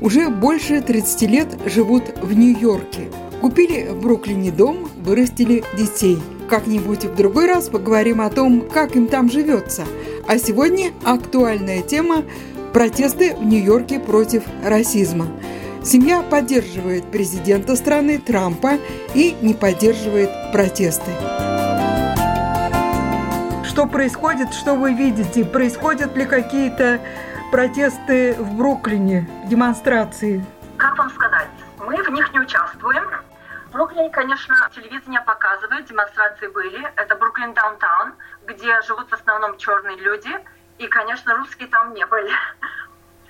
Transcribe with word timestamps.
уже 0.00 0.28
больше 0.28 0.80
30 0.80 1.22
лет 1.22 1.48
живут 1.66 2.04
в 2.20 2.32
Нью-Йорке. 2.32 3.08
Купили 3.40 3.88
в 3.88 4.00
Бруклине 4.00 4.50
дом, 4.50 4.88
вырастили 5.00 5.64
детей. 5.76 6.18
Как-нибудь 6.48 7.04
в 7.04 7.14
другой 7.14 7.46
раз 7.46 7.68
поговорим 7.68 8.20
о 8.20 8.30
том, 8.30 8.62
как 8.62 8.96
им 8.96 9.06
там 9.06 9.30
живется. 9.30 9.84
А 10.26 10.38
сегодня 10.38 10.92
актуальная 11.04 11.82
тема– 11.82 12.24
протесты 12.72 13.34
в 13.34 13.44
Нью-Йорке 13.44 13.98
против 13.98 14.44
расизма. 14.64 15.28
Семья 15.82 16.22
поддерживает 16.22 17.04
президента 17.04 17.76
страны 17.76 18.18
Трампа 18.18 18.78
и 19.14 19.36
не 19.40 19.54
поддерживает 19.54 20.30
протесты. 20.52 21.10
Что 23.64 23.86
происходит, 23.86 24.52
что 24.52 24.74
вы 24.74 24.92
видите? 24.92 25.44
Происходят 25.44 26.16
ли 26.16 26.24
какие-то 26.24 27.00
протесты 27.50 28.34
в 28.34 28.56
Бруклине, 28.56 29.28
демонстрации? 29.46 30.44
Как 30.76 30.96
вам 30.98 31.10
сказать? 31.10 31.48
Мы 31.78 32.02
в 32.02 32.10
них 32.10 32.32
не 32.32 32.40
участвуем. 32.40 33.04
В 33.68 33.72
Бруклине, 33.72 34.10
конечно, 34.10 34.54
телевидение 34.74 35.20
показывает, 35.22 35.86
демонстрации 35.86 36.48
были. 36.48 36.86
Это 36.96 37.16
Бруклин 37.16 37.54
Даунтаун, 37.54 38.14
где 38.46 38.80
живут 38.82 39.08
в 39.08 39.12
основном 39.14 39.56
черные 39.56 39.96
люди. 39.96 40.30
И, 40.78 40.86
конечно, 40.86 41.36
русские 41.36 41.68
там 41.68 41.94
не 41.94 42.04
были. 42.06 42.30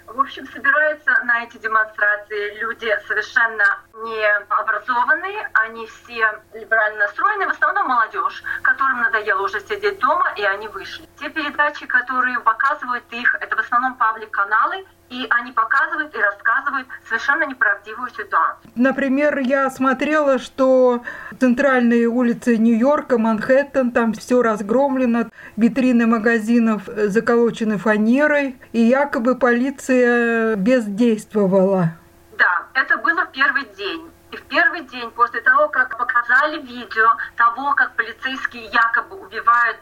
В 0.07 0.21
общем, 0.21 0.47
собираются 0.49 1.13
на 1.25 1.45
эти 1.45 1.59
демонстрации 1.59 2.59
люди 2.61 2.91
совершенно 3.07 3.65
необразованные, 3.95 5.51
они 5.53 5.87
все 5.87 6.43
либерально 6.55 7.01
настроены, 7.01 7.47
в 7.47 7.51
основном 7.51 7.89
молодежь, 7.89 8.43
которым 8.63 9.03
надоело 9.03 9.43
уже 9.43 9.61
сидеть 9.61 9.99
дома, 9.99 10.33
и 10.37 10.43
они 10.43 10.67
вышли. 10.69 11.08
Те 11.19 11.31
передачи, 11.31 11.85
которые 11.87 12.39
показывают 12.41 13.05
их, 13.11 13.35
это 13.41 13.57
в 13.57 13.59
основном 13.59 13.95
паблик-каналы, 13.95 14.87
и 15.11 15.27
они 15.31 15.51
показывают 15.51 16.15
и 16.15 16.19
рассказывают 16.19 16.87
совершенно 17.09 17.45
неправдивую 17.45 18.09
ситуацию. 18.11 18.71
Например, 18.77 19.39
я 19.39 19.69
смотрела, 19.71 20.39
что 20.39 21.03
центральные 21.41 22.07
улицы 22.07 22.57
Нью-Йорка, 22.57 23.19
Манхэттен, 23.19 23.91
там 23.91 24.13
все 24.13 24.43
разгромлено, 24.43 25.31
витрины 25.57 26.07
магазинов 26.07 26.83
заколочены 26.87 27.79
фанерой, 27.79 28.57
и 28.73 28.81
якобы 28.81 29.35
полиция 29.35 30.55
бездействовала. 30.57 31.97
Да, 32.39 32.67
это 32.75 32.97
было 32.99 33.25
в 33.25 33.33
первый 33.33 33.65
день. 33.77 34.09
И 34.31 34.37
в 34.37 34.43
первый 34.43 34.83
день 34.83 35.11
после 35.13 35.41
того, 35.41 35.69
как 35.69 35.97
показали 35.97 36.61
видео 36.61 37.09
того, 37.37 37.75
как 37.75 37.97
полицейские 37.97 38.65
якобы 38.67 39.17
убивают 39.17 39.79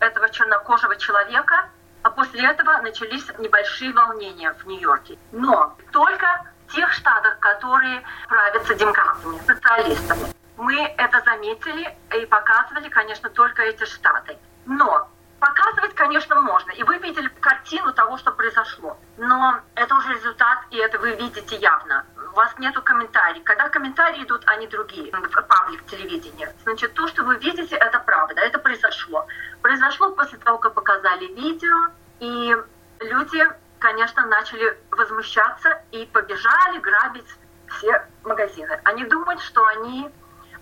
этого 0.00 0.28
чернокожего 0.30 0.96
человека, 0.96 1.68
а 2.02 2.10
после 2.10 2.46
этого 2.46 2.78
начались 2.78 3.26
небольшие 3.38 3.92
волнения 3.92 4.52
в 4.52 4.66
Нью-Йорке. 4.66 5.18
Но 5.32 5.76
только 5.92 6.26
в 6.66 6.74
тех 6.74 6.92
штатах, 6.92 7.38
которые 7.40 8.02
правятся 8.28 8.74
демократами, 8.74 9.38
социалистами. 9.46 10.32
Мы 10.56 10.76
это 10.98 11.20
заметили 11.20 11.96
и 12.14 12.26
показывали, 12.26 12.88
конечно, 12.88 13.30
только 13.30 13.62
эти 13.62 13.84
штаты. 13.84 14.38
Но 14.66 15.08
показывать, 15.40 15.94
конечно, 15.94 16.40
можно. 16.40 16.70
И 16.72 16.82
вы 16.82 16.98
видели 16.98 17.28
картину 17.40 17.92
того, 17.92 18.18
что 18.18 18.30
произошло. 18.30 18.98
Но 19.16 19.60
это 19.74 19.94
уже 19.94 20.14
результат, 20.14 20.58
и 20.70 20.76
это 20.76 20.98
вы 20.98 21.14
видите 21.16 21.56
явно. 21.56 22.04
У 22.32 22.36
вас 22.36 22.56
нету 22.58 22.82
комментариев. 22.82 23.42
Когда 23.42 23.68
комментарии 23.68 24.22
идут, 24.22 24.42
они 24.46 24.66
другие. 24.66 25.10
В 25.12 25.42
паблик 25.42 25.84
телевидения. 25.86 26.54
Значит, 26.62 26.94
то, 26.94 27.08
что 27.08 27.24
вы 27.24 27.36
видите, 27.38 27.74
это 27.74 27.98
правда. 27.98 28.40
Произошло 29.80 30.10
после 30.10 30.36
того, 30.36 30.58
как 30.58 30.74
показали 30.74 31.24
видео, 31.32 31.74
и 32.18 32.54
люди, 33.00 33.48
конечно, 33.78 34.26
начали 34.26 34.78
возмущаться 34.90 35.80
и 35.90 36.04
побежали 36.12 36.78
грабить 36.80 37.34
все 37.66 38.06
магазины. 38.22 38.78
Они 38.84 39.04
думают, 39.04 39.40
что 39.40 39.64
они 39.68 40.10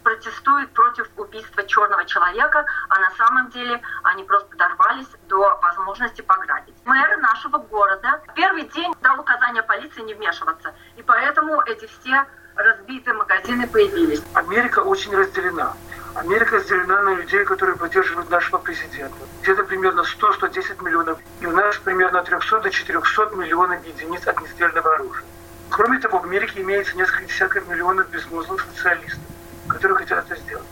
протестуют 0.05 0.73
против 0.73 1.09
убийства 1.17 1.65
черного 1.67 2.05
человека, 2.05 2.65
а 2.91 3.01
на 3.01 3.11
самом 3.17 3.51
деле 3.51 3.83
они 4.05 4.23
просто 4.23 4.57
дорвались 4.57 5.09
до 5.29 5.59
возможности 5.63 6.23
пограбить. 6.23 6.77
Мэр 6.85 7.19
нашего 7.19 7.59
города 7.59 8.23
первый 8.37 8.69
день 8.69 8.95
дал 9.03 9.19
указание 9.19 9.65
полиции 9.65 10.03
не 10.03 10.15
вмешиваться, 10.15 10.73
и 10.95 11.03
поэтому 11.03 11.61
эти 11.63 11.87
все 11.87 12.25
разбитые 12.55 13.15
магазины 13.15 13.67
появились. 13.67 14.23
Америка 14.35 14.79
очень 14.79 15.13
разделена. 15.17 15.75
Америка 16.19 16.57
разделена 16.57 17.01
на 17.03 17.15
людей, 17.15 17.45
которые 17.45 17.77
поддерживают 17.77 18.29
нашего 18.29 18.59
президента. 18.59 19.17
Где-то 19.43 19.63
примерно 19.63 20.01
100-110 20.01 20.85
миллионов. 20.85 21.21
И 21.41 21.47
у 21.47 21.53
нас 21.53 21.77
примерно 21.77 22.25
300 22.25 22.61
до 22.61 22.71
400 22.71 23.37
миллионов 23.37 23.87
единиц 23.87 24.27
огнестрельного 24.27 24.97
оружия. 24.97 25.25
Кроме 25.71 26.01
того, 26.01 26.19
в 26.19 26.25
Америке 26.25 26.61
имеется 26.63 26.97
несколько 26.97 27.25
десятков 27.25 27.69
миллионов 27.69 28.11
безмозглых 28.11 28.63
социалистов, 28.63 29.21
которые 29.69 29.99
хотят 29.99 30.29
это 30.29 30.41
сделать. 30.41 30.67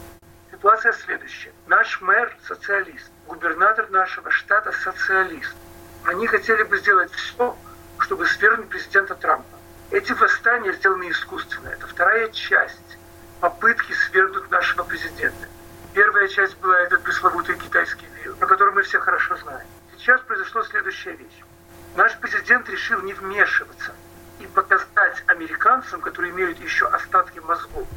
Ситуация 0.51 0.93
следующая. 0.93 1.53
Наш 1.69 2.01
мэр– 2.01 2.37
социалист, 2.49 3.09
губернатор 3.29 3.89
нашего 3.91 4.33
штата– 4.33 4.73
социалист. 4.85 5.55
Они 6.05 6.27
хотели 6.27 6.65
бы 6.65 6.77
сделать 6.79 7.13
все, 7.13 7.57
чтобы 7.99 8.27
свергнуть 8.27 8.69
президента 8.69 9.15
Трампа. 9.15 9.47
Эти 9.93 10.11
восстания 10.11 10.73
сделаны 10.73 11.09
искусственно. 11.09 11.69
Это 11.69 11.87
вторая 11.87 12.31
часть 12.31 12.99
попытки 13.41 13.93
свергнуть 13.93 14.51
нашего 14.51 14.85
президента. 14.85 15.49
Первая 15.95 16.29
часть 16.29 16.57
была 16.59 16.79
этот 16.81 17.03
пресловутый 17.03 17.57
китайский 17.57 18.07
вирус, 18.19 18.37
про 18.39 18.47
который 18.47 18.75
мы 18.75 18.83
все 18.83 18.99
хорошо 18.99 19.37
знаем. 19.37 19.67
Сейчас 19.97 20.21
произошла 20.23 20.63
следующая 20.65 21.13
вещь. 21.13 21.43
Наш 21.97 22.17
президент 22.19 22.69
решил 22.69 23.01
не 23.03 23.15
вмешиваться 23.15 23.93
и 24.41 24.47
показать 24.47 25.23
американцам, 25.27 26.01
которые 26.01 26.33
имеют 26.33 26.59
еще 26.61 26.87
остатки 26.89 27.39
мозгов, 27.39 27.89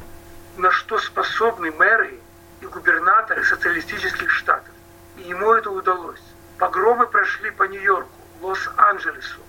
на 0.56 0.70
что 0.70 0.98
способны 0.98 1.70
мэры 1.72 2.18
и 2.60 2.66
губернаторы 2.66 3.44
социалистических 3.44 4.30
штатов. 4.30 4.72
И 5.16 5.22
ему 5.22 5.52
это 5.52 5.70
удалось. 5.70 6.22
Погромы 6.58 7.06
прошли 7.06 7.50
по 7.50 7.64
Нью-Йорку, 7.64 8.10
Лос-Анджелесу, 8.40 9.40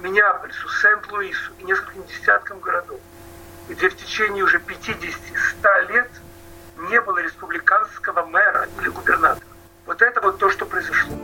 Миннеаполису, 0.00 0.68
Сент-Луису 0.68 1.52
и 1.58 1.64
нескольким 1.64 2.04
десяткам 2.06 2.58
городов 2.60 3.00
где 3.70 3.88
в 3.88 3.96
течение 3.96 4.42
уже 4.42 4.58
50-100 4.58 5.92
лет 5.92 6.10
не 6.90 7.00
было 7.00 7.18
республиканского 7.18 8.26
мэра 8.26 8.68
или 8.80 8.88
губернатора. 8.88 9.46
Вот 9.86 10.02
это 10.02 10.20
вот 10.20 10.38
то, 10.38 10.50
что 10.50 10.66
произошло. 10.66 11.14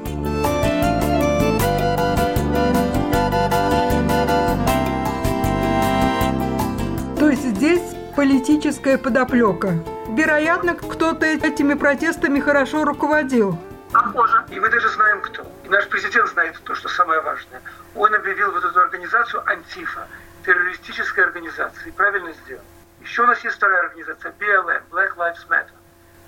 То 7.19 7.31
есть 7.31 7.43
здесь 7.43 7.83
политическая 8.15 8.97
подоплека. 8.97 9.73
Вероятно, 10.09 10.75
кто-то 10.75 11.27
этими 11.27 11.75
протестами 11.75 12.39
хорошо 12.39 12.85
руководил. 12.85 13.59
Похоже. 13.93 14.45
И 14.51 14.61
мы 14.61 14.69
даже 14.69 14.89
знаем, 14.91 15.21
кто. 15.21 15.43
И 15.65 15.69
наш 15.69 15.89
президент 15.89 16.29
знает 16.29 16.61
то, 16.63 16.75
что 16.77 16.89
самое 16.89 17.21
важное. 17.23 17.61
Он 17.95 18.15
объявил 18.15 18.53
вот 18.53 18.65
эту 18.65 18.79
организацию 18.79 19.43
«Антифа» 19.49 20.07
террористической 20.47 21.25
организации. 21.25 21.91
Правильно 21.91 22.33
сделал. 22.33 22.63
Еще 23.01 23.23
у 23.23 23.27
нас 23.27 23.43
есть 23.45 23.57
вторая 23.57 23.81
организация, 23.87 24.33
BLM, 24.39 24.83
Black 24.91 25.17
Lives 25.17 25.47
Matter. 25.49 25.75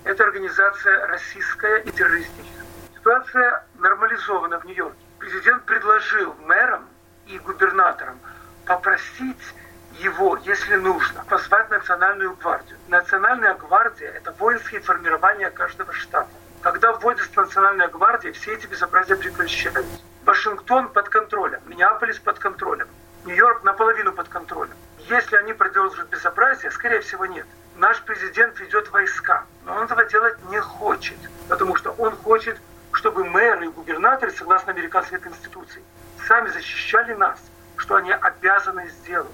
Это 0.03 0.23
организация 0.23 1.07
российская 1.07 1.77
и 1.77 1.91
террористическая. 1.91 2.65
Ситуация 2.93 3.65
нормализована 3.79 4.59
в 4.59 4.65
Нью-Йорке. 4.65 4.99
Президент 5.17 5.63
предложил 5.63 6.35
мэрам 6.45 6.87
и 7.27 7.39
губернаторам 7.39 8.19
попросить 8.65 9.55
его, 9.93 10.37
если 10.43 10.75
нужно, 10.75 11.23
позвать 11.25 11.69
Национальную 11.69 12.35
гвардию. 12.35 12.77
Национальная 12.87 13.55
гвардия– 13.55 14.09
это 14.15 14.31
воинские 14.33 14.81
формирования 14.81 15.49
каждого 15.49 15.91
штата. 15.93 16.29
Когда 16.61 16.91
вводится 16.93 17.29
Национальная 17.35 17.87
гвардия, 17.87 18.33
все 18.33 18.53
эти 18.53 18.67
безобразия 18.67 19.15
прекращаются. 19.15 20.01
Вашингтон 20.25 20.89
под 20.89 21.09
контролем, 21.09 21.61
Миннеаполис 21.65 22.19
под 22.19 22.37
контролем. 22.37 22.87
Нью-Йорк 23.25 23.63
наполовину 23.63 24.13
под 24.13 24.29
контролем. 24.29 24.75
Если 25.09 25.35
они 25.35 25.53
продолжат 25.53 26.09
безобразие, 26.09 26.71
скорее 26.71 27.01
всего 27.01 27.25
нет. 27.25 27.45
Наш 27.75 28.01
президент 28.03 28.59
ведет 28.59 28.89
войска, 28.91 29.45
но 29.65 29.75
он 29.75 29.83
этого 29.83 30.03
делать 30.05 30.37
не 30.49 30.59
хочет, 30.59 31.17
потому 31.47 31.75
что 31.75 31.91
он 31.91 32.15
хочет, 32.15 32.57
чтобы 32.91 33.23
мэры 33.25 33.65
и 33.65 33.69
губернаторы, 33.69 34.31
согласно 34.31 34.71
американской 34.71 35.19
конституции, 35.19 35.81
сами 36.27 36.49
защищали 36.49 37.13
нас, 37.13 37.39
что 37.77 37.95
они 37.95 38.11
обязаны 38.11 38.89
сделать. 38.89 39.31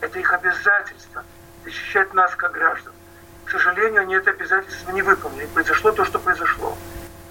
Это 0.00 0.18
их 0.18 0.32
обязательство. 0.32 1.24
защищать 1.64 2.14
нас 2.14 2.34
как 2.36 2.52
граждан. 2.52 2.92
К 3.44 3.50
сожалению, 3.50 4.02
они 4.02 4.14
это 4.14 4.30
обязательство 4.30 4.92
не 4.92 5.02
выполнили. 5.02 5.46
Произошло 5.46 5.90
то, 5.90 6.04
что 6.04 6.18
произошло. 6.18 6.76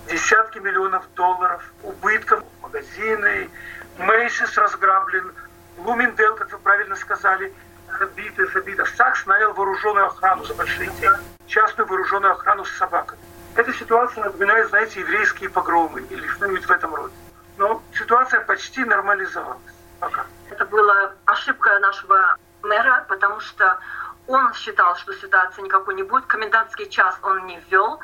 Десятки 0.10 0.60
миллионов 0.60 1.04
долларов 1.16 1.64
убытков, 1.84 2.44
магазины, 2.62 3.50
Мейсис 3.98 4.58
разграблен, 4.58 5.32
Луминдел, 5.78 6.36
как 6.36 6.52
вы 6.52 6.58
правильно 6.60 6.96
сказали, 6.96 7.54
забиты, 8.00 8.46
забиты. 8.48 8.86
Сакс 8.86 9.26
нанял 9.26 9.54
вооруженную 9.54 10.08
охрану 10.08 10.44
за 10.46 10.54
большие 10.54 10.90
деньги, 10.92 11.20
частную 11.48 11.88
вооруженную 11.88 12.34
охрану 12.34 12.66
с 12.66 12.72
собаками. 12.72 13.22
Эта 13.56 13.74
ситуация 13.74 14.26
напоминает, 14.26 14.70
знаете, 14.70 15.00
еврейские 15.00 15.50
погромы 15.50 16.02
или 16.02 16.28
что-нибудь 16.28 16.66
в 16.66 16.72
этом 16.72 16.94
роде. 16.94 17.14
Но 17.58 17.82
ситуация 17.94 18.42
почти 18.42 18.84
нормализовалась 18.84 19.62
пока. 20.00 20.26
Это 20.50 20.66
была 20.66 21.14
ошибка 21.26 21.80
нашего 21.80 22.38
мэра, 22.64 23.06
потому 23.08 23.40
что 23.40 23.80
он 24.28 24.54
считал, 24.54 24.96
что 24.98 25.14
ситуации 25.14 25.62
никакой 25.62 25.96
не 25.96 26.04
будет. 26.04 26.26
Комендантский 26.26 26.90
час 26.90 27.18
он 27.22 27.46
не 27.46 27.60
ввел. 27.62 28.00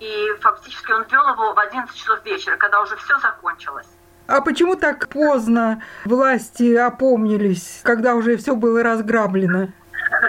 И 0.00 0.36
фактически 0.40 0.92
он 0.92 1.04
ввел 1.04 1.28
его 1.28 1.54
в 1.54 1.58
11 1.58 1.94
часов 1.94 2.24
вечера, 2.24 2.56
когда 2.56 2.80
уже 2.80 2.96
все 2.96 3.18
закончилось. 3.18 3.88
А 4.26 4.40
почему 4.40 4.74
так 4.74 5.08
поздно 5.08 5.82
власти 6.04 6.74
опомнились, 6.74 7.80
когда 7.84 8.14
уже 8.16 8.36
все 8.36 8.56
было 8.56 8.82
разграблено? 8.82 9.68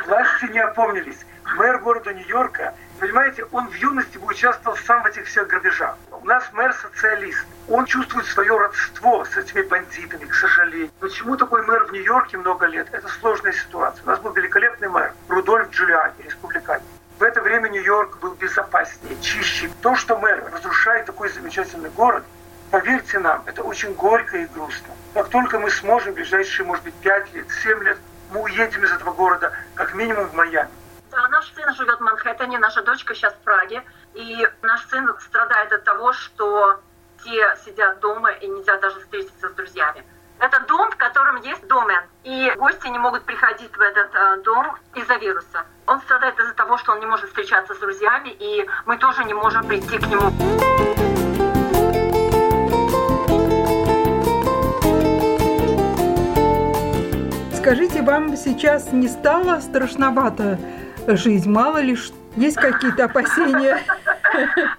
Власти 0.05 0.51
не 0.51 0.59
опомнились. 0.59 1.17
Мэр 1.55 1.79
города 1.79 2.13
Нью-Йорка, 2.13 2.75
понимаете, 2.99 3.45
он 3.51 3.67
в 3.67 3.73
юности 3.73 4.19
бы 4.19 4.27
участвовал 4.27 4.77
сам 4.77 5.01
в 5.01 5.07
этих 5.07 5.25
всех 5.25 5.47
грабежах. 5.47 5.97
У 6.11 6.25
нас 6.25 6.43
мэр 6.53 6.73
социалист. 6.73 7.43
Он 7.67 7.85
чувствует 7.85 8.27
свое 8.27 8.55
родство 8.55 9.25
с 9.25 9.35
этими 9.35 9.61
бандитами, 9.63 10.25
к 10.25 10.33
сожалению. 10.35 10.91
Почему 10.99 11.35
такой 11.35 11.65
мэр 11.65 11.85
в 11.85 11.91
Нью-Йорке 11.93 12.37
много 12.37 12.67
лет? 12.67 12.87
Это 12.91 13.07
сложная 13.07 13.53
ситуация. 13.53 14.03
У 14.03 14.07
нас 14.07 14.19
был 14.19 14.31
великолепный 14.33 14.89
мэр 14.89 15.13
Рудольф 15.27 15.71
Джулиани, 15.71 16.13
республиканец. 16.23 16.83
В 17.17 17.23
это 17.23 17.41
время 17.41 17.69
Нью-Йорк 17.69 18.19
был 18.19 18.35
безопаснее, 18.35 19.17
чище. 19.21 19.71
То, 19.81 19.95
что 19.95 20.19
мэр 20.19 20.43
разрушает 20.53 21.07
такой 21.07 21.29
замечательный 21.29 21.89
город, 21.89 22.23
поверьте 22.71 23.19
нам, 23.19 23.43
это 23.45 23.63
очень 23.63 23.93
горько 23.93 24.37
и 24.37 24.45
грустно. 24.45 24.93
Как 25.13 25.29
только 25.29 25.59
мы 25.59 25.69
сможем 25.69 26.13
в 26.13 26.15
ближайшие, 26.15 26.65
может 26.65 26.83
быть, 26.83 26.93
5 26.95 27.33
лет, 27.33 27.47
7 27.63 27.83
лет, 27.83 27.97
мы 28.31 28.41
уедем 28.41 28.83
из 28.83 28.91
этого 28.91 29.13
города, 29.13 29.53
как 29.75 29.93
минимум 29.93 30.27
в 30.27 30.33
Майами. 30.33 30.69
Да, 31.11 31.27
наш 31.29 31.51
сын 31.53 31.73
живет 31.73 31.97
в 31.97 32.03
Манхэттене, 32.03 32.59
наша 32.59 32.83
дочка 32.83 33.15
сейчас 33.15 33.33
в 33.33 33.39
Праге. 33.39 33.83
И 34.13 34.47
наш 34.61 34.85
сын 34.87 35.07
страдает 35.19 35.71
от 35.71 35.83
того, 35.83 36.13
что 36.13 36.79
все 37.19 37.55
сидят 37.65 37.99
дома 37.99 38.31
и 38.31 38.47
нельзя 38.47 38.77
даже 38.77 38.99
встретиться 38.99 39.49
с 39.49 39.53
друзьями. 39.53 40.03
Это 40.39 40.59
дом, 40.67 40.91
в 40.91 40.97
котором 40.97 41.41
есть 41.41 41.65
домен, 41.67 42.01
и 42.23 42.53
гости 42.57 42.87
не 42.87 42.99
могут 42.99 43.23
приходить 43.23 43.75
в 43.75 43.81
этот 43.81 44.13
э, 44.13 44.37
дом 44.43 44.77
из-за 44.93 45.15
вируса. 45.15 45.65
Он 45.87 45.99
страдает 46.01 46.39
из-за 46.39 46.53
того, 46.53 46.77
что 46.77 46.91
он 46.91 46.99
не 46.99 47.07
может 47.07 47.29
встречаться 47.29 47.73
с 47.73 47.79
друзьями, 47.79 48.29
и 48.29 48.69
мы 48.85 48.97
тоже 48.97 49.23
не 49.23 49.33
можем 49.33 49.67
прийти 49.67 49.97
к 49.97 50.05
нему. 50.05 50.96
Скажите, 57.67 58.01
вам 58.01 58.37
сейчас 58.37 58.93
не 58.93 59.09
стало 59.09 59.59
страшновато 59.59 60.57
жизнь? 61.05 61.51
Мало 61.51 61.79
ли, 61.79 61.97
есть 62.37 62.55
какие-то 62.55 63.03
опасения? 63.03 63.83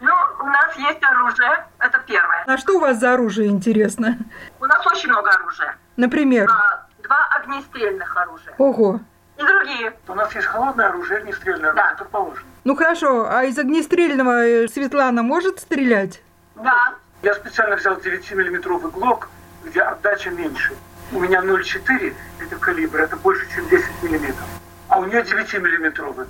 Ну, 0.00 0.12
у 0.40 0.46
нас 0.46 0.75
есть 0.75 1.02
оружие, 1.02 1.67
это 1.81 2.00
первое. 2.06 2.44
А 2.46 2.56
что 2.56 2.76
у 2.76 2.81
вас 2.81 2.99
за 2.99 3.12
оружие, 3.12 3.49
интересно? 3.49 4.17
У 4.58 4.64
нас 4.64 4.87
очень 4.87 5.11
много 5.11 5.29
оружия. 5.31 5.76
Например? 5.99 6.49
А, 6.49 6.87
Два 7.02 7.29
огнестрельных 7.37 8.17
оружия. 8.17 8.55
Ого. 8.56 9.00
И 9.37 9.43
другие. 9.43 9.93
У 10.08 10.14
нас 10.14 10.34
есть 10.34 10.46
холодное 10.46 10.88
оружие, 10.88 11.19
огнестрельное 11.19 11.73
оружие, 11.73 11.84
Да. 11.88 11.93
это 11.93 12.05
положено. 12.06 12.46
Ну 12.64 12.75
хорошо, 12.75 13.29
а 13.31 13.44
из 13.44 13.58
огнестрельного 13.58 14.46
э, 14.46 14.67
Светлана 14.67 15.23
может 15.23 15.61
стрелять? 15.61 16.23
Да. 16.55 16.94
Я 17.23 17.34
специально 17.34 17.76
взял 17.76 17.96
9-миллиметровый 17.96 18.91
ГЛОК, 18.93 19.29
где 19.67 19.82
отдача 19.82 20.31
меньше. 20.31 20.73
У 21.10 21.20
меня 21.20 21.40
0,4 21.40 22.14
это 22.40 22.56
калибр, 22.56 22.99
это 22.99 23.16
больше, 23.16 23.49
чем 23.55 23.66
10 23.69 24.02
миллиметров. 24.02 24.46
А 24.88 24.99
у 24.99 25.05
нее 25.05 25.22
9-миллиметровый. 25.22 26.26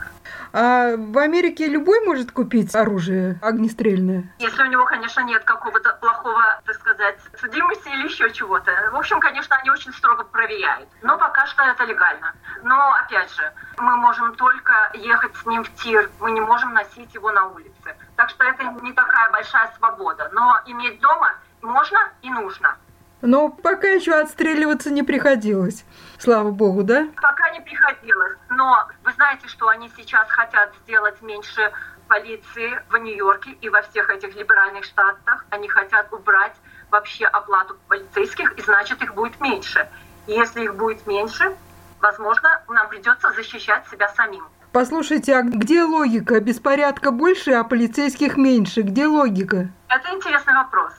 А 0.52 0.96
в 0.96 1.18
Америке 1.18 1.68
любой 1.68 2.00
может 2.04 2.32
купить 2.32 2.74
оружие 2.74 3.38
огнестрельное? 3.42 4.24
Если 4.38 4.62
у 4.62 4.66
него, 4.66 4.84
конечно, 4.84 5.20
нет 5.20 5.44
какого-то 5.44 5.96
плохого, 6.00 6.42
так 6.64 6.74
сказать, 6.76 7.18
судимости 7.40 7.88
или 7.88 8.04
еще 8.04 8.30
чего-то. 8.32 8.72
В 8.92 8.96
общем, 8.96 9.20
конечно, 9.20 9.56
они 9.56 9.70
очень 9.70 9.92
строго 9.92 10.24
проверяют. 10.24 10.88
Но 11.02 11.18
пока 11.18 11.46
что 11.46 11.62
это 11.64 11.84
легально. 11.84 12.32
Но, 12.62 12.94
опять 12.94 13.32
же, 13.34 13.52
мы 13.78 13.96
можем 13.96 14.34
только 14.34 14.72
ехать 14.94 15.36
с 15.36 15.46
ним 15.46 15.64
в 15.64 15.74
тир. 15.74 16.10
Мы 16.20 16.30
не 16.30 16.40
можем 16.40 16.72
носить 16.72 17.12
его 17.14 17.30
на 17.30 17.46
улице. 17.48 17.96
Так 18.16 18.30
что 18.30 18.44
это 18.44 18.64
не 18.82 18.92
такая 18.92 19.30
большая 19.30 19.70
свобода. 19.76 20.30
Но 20.32 20.60
иметь 20.66 21.00
дома 21.00 21.34
можно 21.62 21.98
и 22.22 22.30
нужно. 22.30 22.76
Но 23.20 23.48
пока 23.48 23.88
еще 23.88 24.14
отстреливаться 24.14 24.90
не 24.90 25.02
приходилось. 25.02 25.84
Слава 26.18 26.50
богу, 26.50 26.84
да? 26.84 27.08
Пока 27.16 27.50
не 27.50 27.60
приходилось. 27.60 28.36
Но 28.50 28.88
вы 29.04 29.12
знаете, 29.12 29.48
что 29.48 29.68
они 29.68 29.90
сейчас 29.96 30.28
хотят 30.30 30.72
сделать 30.84 31.20
меньше 31.22 31.72
полиции 32.06 32.80
в 32.90 32.96
Нью-Йорке 32.96 33.50
и 33.60 33.68
во 33.68 33.82
всех 33.82 34.08
этих 34.10 34.34
либеральных 34.34 34.84
штатах. 34.84 35.46
Они 35.50 35.68
хотят 35.68 36.12
убрать 36.12 36.54
вообще 36.90 37.26
оплату 37.26 37.76
полицейских, 37.88 38.52
и 38.52 38.62
значит 38.62 39.02
их 39.02 39.14
будет 39.14 39.40
меньше. 39.40 39.88
И 40.26 40.32
если 40.32 40.62
их 40.64 40.74
будет 40.74 41.06
меньше, 41.06 41.54
возможно, 42.00 42.62
нам 42.68 42.88
придется 42.88 43.32
защищать 43.32 43.86
себя 43.88 44.08
самим. 44.10 44.44
Послушайте, 44.72 45.34
а 45.34 45.42
где 45.42 45.82
логика? 45.82 46.40
Беспорядка 46.40 47.10
больше, 47.10 47.52
а 47.52 47.64
полицейских 47.64 48.36
меньше. 48.36 48.82
Где 48.82 49.06
логика? 49.06 49.70
Это 49.88 50.14
интересный 50.14 50.54
вопрос. 50.54 50.92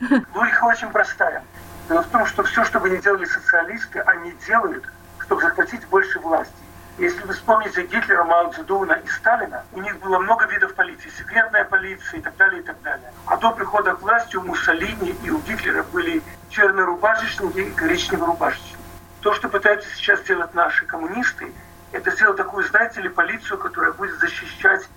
Логика 0.00 0.64
очень 0.64 0.90
простая. 0.90 1.42
Дело 1.88 2.02
в 2.02 2.08
том, 2.08 2.26
что 2.26 2.42
все, 2.42 2.64
что 2.64 2.80
бы 2.80 2.90
ни 2.90 2.98
делали 2.98 3.24
социалисты, 3.24 4.00
они 4.00 4.32
делают, 4.46 4.84
чтобы 5.20 5.40
захватить 5.42 5.86
больше 5.86 6.18
власти. 6.20 6.52
Если 6.98 7.20
вы 7.22 7.34
вспомните 7.34 7.82
Гитлера, 7.82 8.24
Мао 8.24 8.50
Цзэдуна 8.52 8.94
и 8.94 9.08
Сталина, 9.08 9.62
у 9.72 9.80
них 9.80 9.98
было 10.00 10.18
много 10.18 10.46
видов 10.46 10.74
полиции, 10.74 11.10
секретная 11.10 11.64
полиция 11.64 12.20
и 12.20 12.22
так 12.22 12.36
далее, 12.36 12.60
и 12.60 12.64
так 12.64 12.80
далее. 12.82 13.12
А 13.26 13.36
до 13.36 13.52
прихода 13.52 13.94
к 13.94 14.00
власти 14.00 14.36
у 14.36 14.42
Муссолини 14.42 15.14
и 15.22 15.30
у 15.30 15.38
Гитлера 15.40 15.82
были 15.82 16.22
чернорубашечники 16.48 17.58
и 17.58 17.70
коричневорубашечники. 17.70 18.76
То, 19.20 19.34
что 19.34 19.48
пытаются 19.48 19.88
сейчас 19.94 20.20
сделать 20.20 20.54
наши 20.54 20.86
коммунисты, 20.86 21.52
это 21.92 22.10
сделать 22.10 22.36
такую, 22.38 22.66
знаете 22.66 23.02
ли, 23.02 23.08
полицию, 23.08 23.58
которая 23.58 23.92
будет 23.92 24.18
защищать 24.18 24.88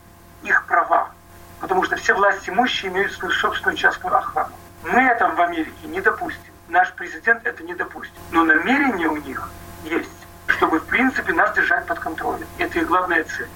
их 0.44 0.66
права. 0.66 1.12
Потому 1.60 1.84
что 1.84 1.98
все 1.98 2.14
власти 2.14 2.50
имущие 2.50 2.92
имеют 2.92 3.12
свою 3.12 3.34
собственную 3.34 3.76
частную 3.76 4.16
охрану. 4.16 4.54
Мы 4.84 5.00
это 5.00 5.28
в 5.28 5.42
Америке 5.42 5.88
не 5.88 6.02
допустим. 6.02 6.54
Наш 6.70 6.94
президент 6.94 7.46
это 7.46 7.64
не 7.64 7.74
допустит. 7.74 8.14
Но 8.32 8.44
намерение 8.44 9.10
у 9.10 9.18
них 9.18 9.50
есть, 9.84 10.10
чтобы, 10.48 10.80
в 10.80 10.86
принципе, 10.86 11.34
нас 11.34 11.54
держать 11.54 11.86
под 11.86 12.00
контролем. 12.00 12.48
Это 12.58 12.80
их 12.80 12.88
главная 12.88 13.24
цель. 13.24 13.50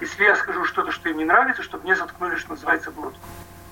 Если 0.00 0.24
я 0.24 0.34
скажу 0.36 0.64
что-то, 0.64 0.92
что 0.92 1.08
им 1.10 1.18
не 1.18 1.24
нравится, 1.24 1.62
чтобы 1.62 1.84
мне 1.84 1.94
заткнули, 1.94 2.36
что 2.36 2.50
называется, 2.50 2.90
глотку. 2.90 3.20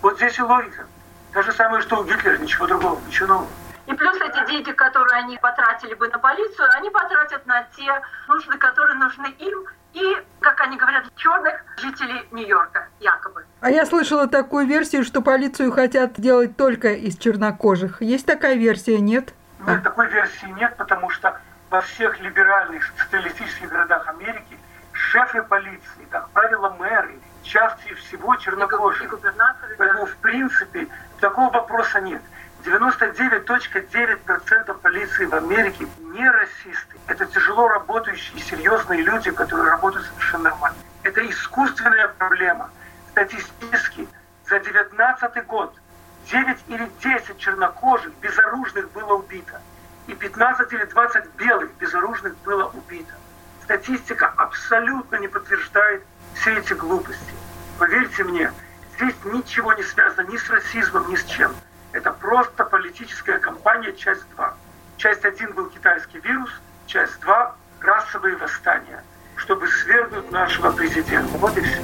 Вот 0.02 0.16
здесь 0.16 0.38
и 0.38 0.42
логика. 0.42 0.86
То 1.32 1.42
же 1.42 1.52
самое, 1.52 1.82
что 1.82 2.00
у 2.00 2.04
Гитлера, 2.04 2.36
ничего 2.38 2.66
другого, 2.66 3.00
ничего 3.06 3.28
нового. 3.28 3.48
И 3.86 3.94
плюс 3.94 4.16
эти 4.20 4.46
деньги, 4.46 4.72
которые 4.72 5.22
они 5.22 5.38
потратили 5.38 5.94
бы 5.94 6.08
на 6.08 6.18
полицию, 6.18 6.68
они 6.76 6.90
потратят 6.90 7.46
на 7.46 7.62
те 7.74 8.02
нужды, 8.28 8.58
которые 8.58 8.96
нужны 8.98 9.28
им 9.38 9.64
и, 9.98 10.16
как 10.40 10.60
они 10.60 10.76
говорят, 10.76 11.04
черных 11.16 11.64
жителей 11.76 12.26
Нью-Йорка, 12.30 12.88
якобы. 13.00 13.44
А 13.60 13.70
я 13.70 13.84
слышала 13.84 14.28
такую 14.28 14.66
версию, 14.66 15.04
что 15.04 15.20
полицию 15.20 15.72
хотят 15.72 16.20
делать 16.20 16.56
только 16.56 16.92
из 16.92 17.16
чернокожих. 17.16 18.00
Есть 18.00 18.26
такая 18.26 18.54
версия, 18.54 19.00
нет? 19.00 19.34
Нет, 19.66 19.82
такой 19.82 20.08
версии 20.08 20.46
нет, 20.58 20.76
потому 20.76 21.10
что 21.10 21.38
во 21.70 21.80
всех 21.80 22.20
либеральных 22.20 22.92
социалистических 22.96 23.68
городах 23.68 24.06
Америки 24.08 24.58
шефы 24.92 25.42
полиции, 25.42 26.06
как 26.10 26.28
правило, 26.30 26.70
мэры, 26.78 27.18
чаще 27.42 27.94
всего 27.94 28.34
И 28.34 28.38
чернокожие. 28.38 29.10
Поэтому, 29.76 30.06
в 30.06 30.16
принципе, 30.16 30.86
такого 31.20 31.50
вопроса 31.50 32.00
нет. 32.00 32.22
99.9% 32.64 34.74
полиции 34.80 35.26
в 35.26 35.34
Америке 35.34 35.86
не 36.00 36.28
расисты. 36.28 36.96
Это 37.06 37.26
тяжело 37.26 37.68
работающие 37.68 38.36
и 38.36 38.42
серьезные 38.42 39.02
люди, 39.02 39.30
которые 39.30 39.70
работают 39.70 40.04
совершенно 40.06 40.50
нормально. 40.50 40.78
Это 41.02 41.28
искусственная 41.28 42.08
проблема. 42.08 42.70
Статистически 43.12 44.08
за 44.48 44.60
19 44.60 45.46
год 45.46 45.74
9 46.30 46.58
или 46.68 46.90
10 47.02 47.38
чернокожих 47.38 48.12
безоружных 48.20 48.90
было 48.92 49.14
убито. 49.14 49.60
И 50.06 50.14
15 50.14 50.72
или 50.72 50.84
20 50.84 51.34
белых 51.36 51.70
безоружных 51.78 52.36
было 52.38 52.70
убито. 52.74 53.14
Статистика 53.62 54.32
абсолютно 54.36 55.16
не 55.16 55.28
подтверждает 55.28 56.02
все 56.34 56.58
эти 56.58 56.72
глупости. 56.72 57.34
Поверьте 57.78 58.24
мне, 58.24 58.52
здесь 58.96 59.14
ничего 59.24 59.72
не 59.74 59.82
связано 59.82 60.26
ни 60.28 60.36
с 60.36 60.50
расизмом, 60.50 61.10
ни 61.10 61.16
с 61.16 61.24
чем. 61.24 61.54
Это 61.98 62.12
просто 62.12 62.64
политическая 62.64 63.40
кампания, 63.40 63.92
часть 63.92 64.24
2. 64.36 64.54
Часть 64.98 65.24
1 65.24 65.52
был 65.54 65.68
китайский 65.68 66.20
вирус, 66.20 66.48
часть 66.86 67.18
2– 67.22 67.56
расовые 67.80 68.36
восстания. 68.36 69.02
чтобы 69.34 69.68
свергнуть 69.68 70.30
нашего 70.32 70.72
президента. 70.72 71.38
Вот 71.38 71.56
и 71.56 71.60
все. 71.60 71.80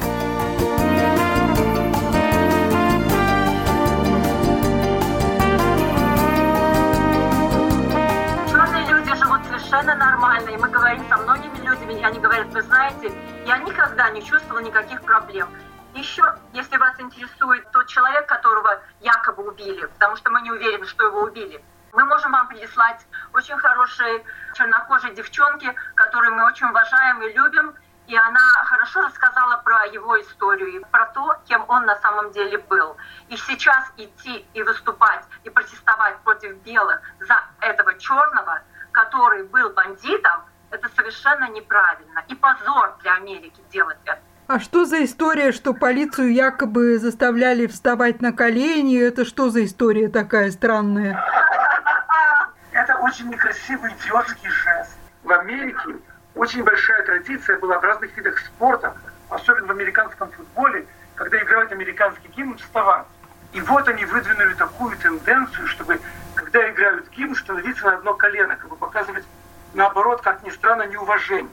совершенно 9.45 9.95
нормально, 9.97 10.51
и 10.51 10.57
мы 10.57 10.69
говорим 10.69 11.05
со 11.09 11.17
многими 11.17 11.57
людьми, 11.65 12.01
и 12.01 12.05
они 12.05 12.19
говорят, 12.19 12.47
вы 12.49 12.63
знаете, 12.63 13.13
я 13.47 13.59
никогда 13.59 14.11
не 14.11 14.25
чувствовала 14.25 14.61
никаких 14.63 15.01
проблем. 15.03 15.49
Еще, 15.95 16.25
если 16.53 16.77
вас 16.77 16.99
интересует 16.99 17.71
тот 17.71 17.87
человек, 17.87 18.27
которого 18.27 18.83
якобы 19.01 19.47
убили, 19.47 19.87
потому 19.87 20.17
что 20.17 20.31
мы 20.31 20.43
не 20.43 20.51
уверены, 20.51 20.87
что 20.87 21.05
его 21.05 21.23
убили, 21.23 21.65
мы 21.93 22.05
можем 22.05 22.33
вам 22.33 22.49
прислать 22.49 23.07
очень 23.33 23.57
хорошие 23.59 24.25
чернокожие 24.55 25.15
девчонки, 25.15 25.73
которые 25.95 26.33
мы 26.33 26.47
очень 26.47 26.67
уважаем 26.67 27.23
и 27.23 27.33
любим, 27.33 27.75
и 28.09 28.17
она 28.17 28.65
хорошо 28.65 29.03
рассказала 29.03 29.59
про 29.59 29.87
его 29.87 30.21
историю 30.21 30.81
и 30.81 30.85
про 30.85 31.07
то, 31.07 31.37
кем 31.47 31.65
он 31.69 31.87
на 31.87 31.97
самом 32.01 32.33
деле 32.33 32.59
был. 32.59 32.97
И 33.29 33.37
сейчас 33.37 33.93
идти 33.97 34.45
и 34.53 34.63
выступать, 34.65 35.25
и 35.45 35.51
протестовать 35.51 36.19
против 36.23 36.57
белых 36.65 37.01
за 37.21 37.41
этого 37.61 37.97
черного, 37.99 38.63
который 38.91 39.45
был 39.45 39.71
бандитом, 39.71 40.43
это 40.71 40.89
совершенно 40.97 41.49
неправильно. 41.51 42.25
И 42.27 42.35
позор 42.35 42.97
для 43.01 43.15
Америки 43.15 43.63
делать 43.71 43.99
это. 44.05 44.21
А 44.47 44.61
что 44.61 44.85
за 44.85 45.03
история, 45.05 45.53
что 45.53 45.73
полицию 45.73 46.31
якобы 46.35 46.99
заставляли 46.99 47.67
вставать 47.67 48.21
на 48.21 48.31
колени? 48.31 49.01
Это 49.01 49.25
что 49.25 49.49
за 49.49 49.65
история 49.65 50.09
такая 50.09 50.51
странная? 50.51 51.25
Это 52.73 52.95
очень 52.97 53.31
некрасивый 53.31 53.91
идиотский 53.93 54.51
жест. 54.51 54.99
В 55.23 55.33
Америке 55.33 55.97
очень 56.35 56.63
большая 56.63 57.07
традиция 57.07 57.59
была 57.59 57.79
в 57.79 57.85
разных 57.85 58.15
видах 58.19 58.39
спорта, 58.39 58.95
особенно 59.31 59.69
в 59.69 59.71
американском 59.71 60.31
футболе, 60.31 60.87
когда 61.15 61.39
играют 61.39 61.73
американский 61.73 62.29
гимн, 62.37 62.59
вставать. 62.59 63.07
И 63.55 63.63
вот 63.63 63.89
они 63.89 64.05
выдвинули 64.05 64.53
такую 64.55 64.95
тенденцию, 64.99 65.67
чтобы, 65.69 65.99
когда 66.35 66.71
играют 66.71 67.09
гимн, 67.17 67.35
становиться 67.35 67.87
на 67.87 67.95
одно 67.95 68.13
колено, 68.13 68.57
как 68.57 68.69
бы 68.69 68.77
показывать, 68.77 69.25
наоборот, 69.73 70.21
как 70.21 70.43
ни 70.45 70.51
странно, 70.51 70.87
неуважение. 70.87 71.49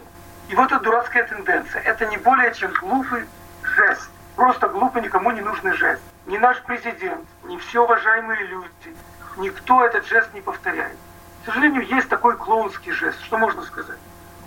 И 0.51 0.55
вот 0.55 0.70
эта 0.70 0.81
дурацкая 0.81 1.25
тенденция. 1.25 1.81
Это 1.84 2.05
не 2.08 2.17
более 2.17 2.53
чем 2.53 2.74
глупый 2.74 3.25
жест. 3.63 4.10
Просто 4.36 4.67
глупый, 4.67 5.01
никому 5.01 5.31
не 5.31 5.39
нужный 5.39 5.72
жест. 5.72 6.01
Ни 6.25 6.38
наш 6.38 6.62
президент, 6.63 7.25
ни 7.46 7.58
все 7.58 7.86
уважаемые 7.86 8.43
люди, 8.48 8.98
никто 9.38 9.86
этот 9.86 10.05
жест 10.05 10.34
не 10.34 10.41
повторяет. 10.41 10.98
К 11.41 11.46
сожалению, 11.46 11.88
есть 11.88 12.10
такой 12.10 12.36
клоунский 12.36 12.91
жест. 12.91 13.24
Что 13.24 13.38
можно 13.38 13.62
сказать? 13.63 13.98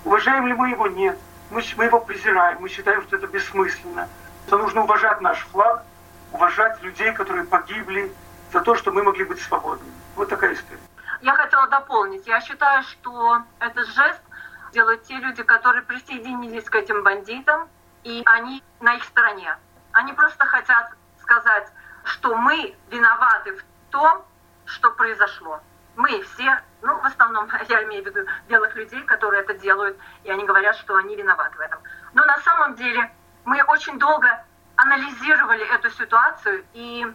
Уважаем 0.05 0.47
ли 0.47 0.53
мы 0.53 0.69
его? 0.69 0.89
Нет. 0.89 1.19
Мы, 1.51 1.63
мы 1.79 1.85
его 1.87 2.01
презираем, 2.01 2.59
мы 2.61 2.69
считаем, 2.69 3.01
что 3.05 3.17
это 3.17 3.27
бессмысленно. 3.27 4.07
Что 4.47 4.59
нужно 4.59 4.83
уважать 4.83 5.23
наш 5.23 5.39
флаг, 5.53 5.85
уважать 6.33 6.83
людей, 6.83 7.15
которые 7.15 7.47
погибли 7.47 8.13
за 8.53 8.61
то, 8.61 8.75
что 8.75 8.93
мы 8.93 9.03
могли 9.03 9.25
быть 9.25 9.41
свободными. 9.41 9.93
Вот 10.17 10.29
такая 10.29 10.53
история. 10.53 10.81
Я 11.23 11.35
хотела 11.35 11.67
дополнить. 11.69 12.27
Я 12.27 12.43
считаю, 12.43 12.83
что 12.83 13.39
этот 13.59 13.87
жест 13.87 14.21
делают 14.75 15.05
те 15.05 15.15
люди, 15.15 15.43
которые 15.43 15.83
присоединились 15.83 16.69
к 16.69 16.75
этим 16.75 17.03
бандитам, 17.03 17.69
и 18.03 18.23
они 18.27 18.63
на 18.81 18.95
их 18.95 19.05
стороне. 19.05 19.57
Они 19.93 20.13
просто 20.13 20.45
хотят 20.45 20.93
сказать, 21.23 21.73
что 22.03 22.37
мы 22.37 22.77
виноваты 22.91 23.57
в 23.57 23.65
том, 23.91 24.25
что 24.67 24.91
произошло. 24.91 25.61
Мы 25.97 26.21
все, 26.23 26.61
ну, 26.83 26.99
в 26.99 27.07
основном, 27.07 27.49
я 27.69 27.85
имею 27.85 28.03
в 28.03 28.07
виду 28.07 28.29
белых 28.49 28.75
людей, 28.75 29.01
которые 29.05 29.43
это 29.43 29.55
делают, 29.55 29.97
и 30.25 30.31
они 30.31 30.45
говорят, 30.45 30.77
что 30.77 30.97
они 30.97 31.17
виноваты 31.17 31.57
в 31.57 31.61
этом. 31.61 31.81
Но 32.13 32.25
на 32.25 32.37
самом 32.39 32.75
деле 32.75 33.11
мы 33.45 33.63
очень 33.63 33.99
долго 33.99 34.45
анализировали 34.77 35.65
эту 35.73 35.89
ситуацию 35.91 36.65
и 36.73 37.07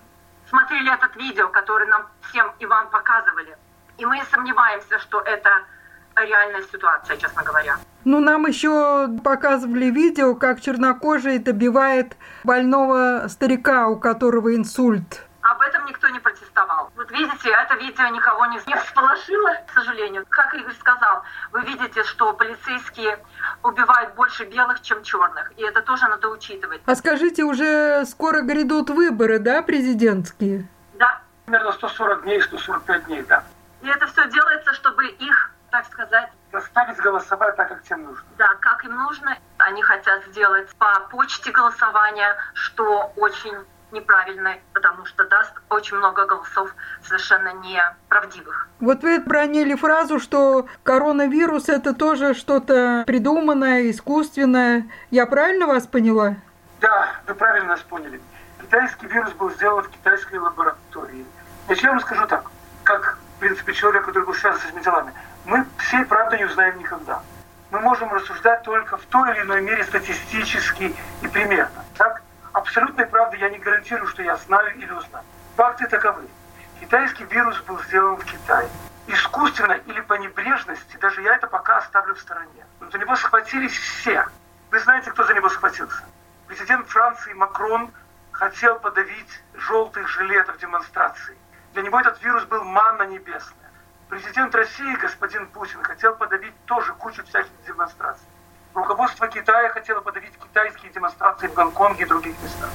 смотрели 0.47 0.91
этот 0.93 1.15
видео, 1.17 1.49
который 1.49 1.87
нам 1.87 2.07
всем 2.21 2.53
и 2.59 2.65
вам 2.65 2.89
показывали. 2.89 3.57
И 3.97 4.05
мы 4.05 4.23
сомневаемся, 4.31 4.97
что 4.99 5.19
это 5.19 5.65
реальная 6.15 6.63
ситуация, 6.63 7.17
честно 7.17 7.43
говоря. 7.43 7.77
Ну, 8.05 8.19
нам 8.19 8.45
еще 8.45 9.09
показывали 9.23 9.85
видео, 9.85 10.35
как 10.35 10.61
чернокожий 10.61 11.37
добивает 11.39 12.15
больного 12.43 13.27
старика, 13.27 13.87
у 13.87 13.99
которого 13.99 14.55
инсульт. 14.55 15.25
Об 15.41 15.61
этом 15.61 15.85
никто 15.85 16.07
не 16.09 16.19
протестовал. 16.19 16.91
Вот 16.95 17.09
видите, 17.11 17.49
это 17.49 17.75
видео 17.75 18.07
никого 18.07 18.45
не, 18.47 18.59
не 18.67 18.75
всполошило, 18.75 19.51
к 19.67 19.71
сожалению. 19.73 20.25
Как 20.29 20.53
Игорь 20.53 20.73
сказал, 20.79 21.23
вы 21.51 21.61
видите, 21.61 22.03
что 22.03 22.33
полицейские 22.33 23.19
убивают 23.63 24.15
больше 24.15 24.45
белых, 24.45 24.81
чем 24.81 25.01
черных. 25.01 25.51
И 25.57 25.63
это 25.63 25.81
тоже 25.81 26.07
надо 26.07 26.29
учитывать. 26.29 26.81
А 26.85 26.95
скажите, 26.95 27.43
уже 27.43 28.05
скоро 28.05 28.41
грядут 28.41 28.89
выборы, 28.89 29.39
да, 29.39 29.61
президентские? 29.61 30.67
Да. 30.95 31.21
Примерно 31.45 31.71
140 31.71 32.23
дней, 32.23 32.41
145 32.41 33.05
дней, 33.05 33.21
да. 33.23 33.43
И 33.81 33.87
это 33.87 34.07
все 34.07 34.29
делается, 34.29 34.73
чтобы 34.73 35.07
их 35.07 35.51
так 35.71 35.85
сказать... 35.85 36.29
Заставить 36.51 36.97
голосовать 36.97 37.55
так, 37.55 37.69
как 37.69 37.83
тем 37.83 38.03
нужно. 38.03 38.23
Да, 38.37 38.49
как 38.59 38.83
им 38.83 38.95
нужно. 38.95 39.37
Они 39.59 39.83
хотят 39.83 40.23
сделать 40.25 40.69
по 40.77 41.07
почте 41.11 41.51
голосования, 41.51 42.35
что 42.53 43.11
очень 43.15 43.55
неправильно, 43.91 44.55
потому 44.73 45.05
что 45.05 45.25
даст 45.25 45.53
очень 45.69 45.97
много 45.97 46.25
голосов 46.25 46.71
совершенно 47.03 47.53
неправдивых. 47.53 48.67
Вот 48.79 49.01
вы 49.01 49.19
бронили 49.19 49.75
фразу, 49.75 50.19
что 50.19 50.67
коронавирус 50.83 51.69
это 51.69 51.93
тоже 51.93 52.33
что-то 52.33 53.03
придуманное, 53.05 53.89
искусственное. 53.89 54.89
Я 55.11 55.25
правильно 55.25 55.67
вас 55.67 55.87
поняла? 55.87 56.35
Да, 56.81 57.09
вы 57.27 57.35
правильно 57.35 57.69
нас 57.69 57.81
поняли. 57.81 58.21
Китайский 58.61 59.07
вирус 59.07 59.33
был 59.33 59.49
сделан 59.51 59.83
в 59.83 59.89
китайской 59.89 60.37
лаборатории. 60.37 61.25
Значит, 61.65 61.83
я 61.83 61.89
вам 61.91 61.99
скажу 61.99 62.27
так, 62.27 62.45
как, 62.83 63.17
в 63.37 63.39
принципе, 63.39 63.73
человек, 63.73 64.05
который 64.05 64.25
был 64.25 64.33
связан 64.33 64.61
с 64.61 64.65
этими 64.65 64.81
делами 64.81 65.13
мы 65.45 65.65
всей 65.77 66.05
правды 66.05 66.37
не 66.37 66.45
узнаем 66.45 66.79
никогда. 66.79 67.21
Мы 67.71 67.79
можем 67.81 68.11
рассуждать 68.11 68.63
только 68.63 68.97
в 68.97 69.05
той 69.05 69.31
или 69.31 69.41
иной 69.41 69.61
мере 69.61 69.83
статистически 69.83 70.95
и 71.21 71.27
примерно. 71.27 71.83
Так? 71.97 72.21
Абсолютной 72.51 73.05
правды 73.05 73.37
я 73.37 73.49
не 73.49 73.59
гарантирую, 73.59 74.07
что 74.07 74.23
я 74.23 74.35
знаю 74.37 74.75
или 74.75 74.91
узнаю. 74.91 75.23
Факты 75.55 75.87
таковы. 75.87 76.27
Китайский 76.79 77.25
вирус 77.25 77.59
был 77.61 77.79
сделан 77.83 78.17
в 78.17 78.25
Китае. 78.25 78.67
Искусственно 79.07 79.73
или 79.73 80.01
по 80.01 80.13
небрежности, 80.13 80.97
даже 80.97 81.21
я 81.21 81.35
это 81.35 81.47
пока 81.47 81.77
оставлю 81.77 82.15
в 82.15 82.19
стороне. 82.19 82.65
Но 82.79 82.89
за 82.89 82.97
него 82.97 83.15
схватились 83.15 83.77
все. 83.77 84.25
Вы 84.71 84.79
знаете, 84.79 85.11
кто 85.11 85.23
за 85.23 85.33
него 85.33 85.49
схватился? 85.49 86.03
Президент 86.47 86.87
Франции 86.87 87.33
Макрон 87.33 87.91
хотел 88.31 88.79
подавить 88.79 89.43
желтых 89.53 90.07
жилетов 90.07 90.57
демонстрации. 90.59 91.35
Для 91.73 91.83
него 91.83 91.99
этот 91.99 92.21
вирус 92.23 92.43
был 92.45 92.63
манна 92.63 93.03
небесная. 93.03 93.58
Президент 94.09 94.55
России, 94.55 94.95
господин 94.95 95.45
Путин, 95.45 95.83
хотел 95.83 96.15
подавить 96.15 96.53
тоже 96.65 96.93
кучу 96.93 97.23
всяких 97.25 97.51
демонстраций. 97.67 98.25
Руководство 98.73 99.27
Китая 99.27 99.69
хотело 99.69 100.01
подавить 100.01 100.33
китайские 100.33 100.91
демонстрации 100.91 101.45
в 101.45 101.53
Гонконге 101.53 102.05
и 102.05 102.07
других 102.07 102.35
местах. 102.41 102.71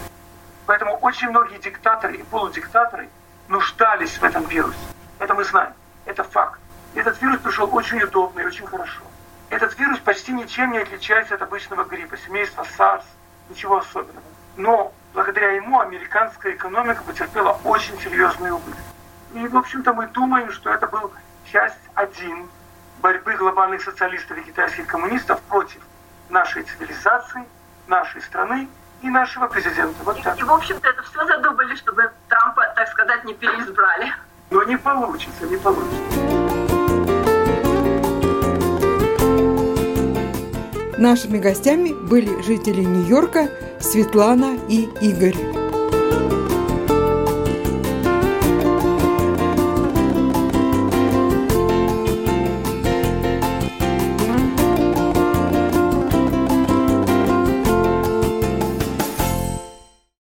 Поэтому 0.67 0.97
очень 0.99 1.31
многие 1.31 1.59
диктаторы 1.59 2.14
и 2.14 2.23
полудиктаторы 2.23 3.09
нуждались 3.49 4.17
в 4.17 4.23
этом 4.23 4.45
вирусе. 4.45 4.79
Это 5.19 5.35
мы 5.35 5.43
знаем. 5.43 5.73
Это 6.05 6.23
факт. 6.23 6.61
Этот 6.95 7.21
вирус 7.21 7.41
пришел 7.41 7.69
очень 7.75 8.00
удобно 8.00 8.38
и 8.38 8.47
очень 8.47 8.67
хорошо. 8.69 9.03
Этот 9.50 9.76
вирус 9.76 9.99
почти 9.99 10.31
ничем 10.31 10.71
не 10.71 10.79
отличается 10.79 11.35
от 11.35 11.43
обычного 11.43 11.83
гриппа, 11.83 12.17
семейства 12.17 12.64
SARS, 12.79 13.03
ничего 13.49 13.79
особенного. 13.79 14.23
Но 14.57 14.95
благодаря 15.12 15.50
ему 15.50 15.81
американская 15.81 16.53
экономика 16.53 17.03
потерпела 17.03 17.59
очень 17.64 17.99
серьезные 17.99 18.53
убытки. 18.53 18.94
И, 19.35 19.49
в 19.49 19.57
общем-то, 19.57 19.93
мы 19.93 20.07
думаем, 20.07 20.50
что 20.53 20.71
это 20.71 20.87
был 20.87 21.12
часть 21.50 21.81
один 21.95 22.49
борьбы 23.03 23.35
глобальных 23.35 23.83
социалистов 23.83 24.38
и 24.38 24.43
китайских 24.43 24.87
коммунистов 24.87 25.41
против 25.43 25.81
нашей 26.31 26.62
цивилизации, 26.62 27.45
нашей 27.88 28.23
страны 28.23 28.69
и 29.03 29.11
нашего 29.11 29.49
президента. 29.49 30.05
Вот 30.05 30.19
и, 30.19 30.23
так. 30.23 30.38
и, 30.38 30.45
в 30.45 30.53
общем-то, 30.53 30.88
это 30.88 31.03
все 31.03 31.26
задумали, 31.26 31.75
чтобы 31.75 32.11
Трампа, 32.29 32.62
так 32.76 32.88
сказать, 32.88 33.25
не 33.25 33.35
переизбрали. 33.35 34.12
Но 34.50 34.62
не 34.62 34.79
получится, 34.79 35.47
не 35.47 35.57
получится. 35.57 36.00
Нашими 40.97 41.38
гостями 41.38 41.93
были 41.93 42.41
жители 42.41 42.83
Нью-Йорка 42.83 43.50
Светлана 43.81 44.57
и 44.69 44.85
Игорь. 45.00 45.53